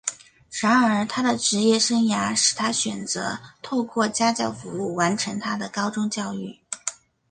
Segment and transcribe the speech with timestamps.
[0.59, 6.57] 然而他的职业生涯使他选择透过家教服务完成他的高中教育。